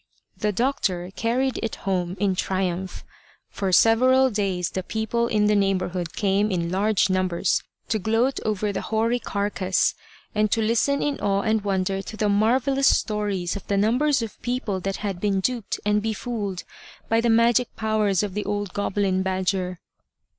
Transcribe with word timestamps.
The 0.35 0.51
doctor 0.51 1.11
carried 1.15 1.59
it 1.61 1.75
home 1.85 2.17
in 2.19 2.33
triumph. 2.33 3.03
For 3.51 3.71
several 3.71 4.31
days 4.31 4.71
the 4.71 4.81
people 4.81 5.27
in 5.27 5.45
the 5.45 5.53
neighbourhood 5.55 6.13
came 6.15 6.49
in 6.49 6.71
large 6.71 7.07
numbers 7.11 7.61
to 7.89 7.99
gloat 7.99 8.39
over 8.43 8.71
the 8.71 8.81
hoary 8.81 9.19
carcase, 9.19 9.93
and 10.33 10.49
to 10.49 10.59
listen 10.59 11.03
in 11.03 11.19
awe 11.19 11.41
and 11.43 11.63
wonder 11.63 12.01
to 12.01 12.17
the 12.17 12.29
marvellous 12.29 12.87
stories 12.97 13.55
of 13.55 13.67
the 13.67 13.77
numbers 13.77 14.23
of 14.23 14.41
people 14.41 14.79
that 14.79 14.95
had 14.95 15.19
been 15.21 15.39
duped 15.39 15.79
and 15.85 16.01
befooled 16.01 16.63
by 17.07 17.21
the 17.21 17.29
magic 17.29 17.75
powers 17.75 18.23
of 18.23 18.33
the 18.33 18.43
old 18.45 18.73
goblin 18.73 19.21
badger. 19.21 19.81